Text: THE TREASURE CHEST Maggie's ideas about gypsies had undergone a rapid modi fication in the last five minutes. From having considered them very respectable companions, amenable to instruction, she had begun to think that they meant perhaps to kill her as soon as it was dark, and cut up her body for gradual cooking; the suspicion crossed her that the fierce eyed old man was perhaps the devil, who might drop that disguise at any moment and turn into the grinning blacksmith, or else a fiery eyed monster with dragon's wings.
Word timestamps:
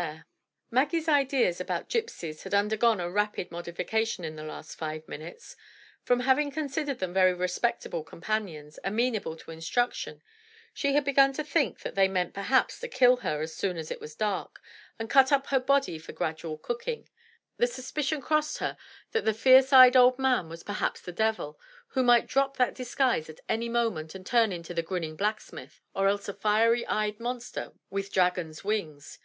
THE 0.00 0.78
TREASURE 0.78 0.84
CHEST 0.86 1.08
Maggie's 1.08 1.08
ideas 1.10 1.60
about 1.60 1.88
gypsies 1.90 2.42
had 2.44 2.54
undergone 2.54 3.00
a 3.00 3.10
rapid 3.10 3.52
modi 3.52 3.70
fication 3.70 4.24
in 4.24 4.34
the 4.34 4.42
last 4.42 4.78
five 4.78 5.06
minutes. 5.06 5.54
From 6.04 6.20
having 6.20 6.50
considered 6.50 7.00
them 7.00 7.12
very 7.12 7.34
respectable 7.34 8.02
companions, 8.02 8.78
amenable 8.82 9.36
to 9.36 9.50
instruction, 9.50 10.22
she 10.72 10.94
had 10.94 11.04
begun 11.04 11.34
to 11.34 11.44
think 11.44 11.80
that 11.80 11.96
they 11.96 12.08
meant 12.08 12.32
perhaps 12.32 12.80
to 12.80 12.88
kill 12.88 13.18
her 13.18 13.42
as 13.42 13.54
soon 13.54 13.76
as 13.76 13.90
it 13.90 14.00
was 14.00 14.14
dark, 14.14 14.62
and 14.98 15.10
cut 15.10 15.30
up 15.32 15.48
her 15.48 15.60
body 15.60 15.98
for 15.98 16.12
gradual 16.14 16.56
cooking; 16.56 17.06
the 17.58 17.66
suspicion 17.66 18.22
crossed 18.22 18.56
her 18.56 18.78
that 19.12 19.26
the 19.26 19.34
fierce 19.34 19.70
eyed 19.70 19.98
old 19.98 20.18
man 20.18 20.48
was 20.48 20.62
perhaps 20.62 21.02
the 21.02 21.12
devil, 21.12 21.60
who 21.88 22.02
might 22.02 22.26
drop 22.26 22.56
that 22.56 22.74
disguise 22.74 23.28
at 23.28 23.40
any 23.50 23.68
moment 23.68 24.14
and 24.14 24.24
turn 24.24 24.50
into 24.50 24.72
the 24.72 24.82
grinning 24.82 25.14
blacksmith, 25.14 25.82
or 25.94 26.08
else 26.08 26.26
a 26.26 26.32
fiery 26.32 26.86
eyed 26.86 27.20
monster 27.20 27.74
with 27.90 28.10
dragon's 28.10 28.64
wings. 28.64 29.18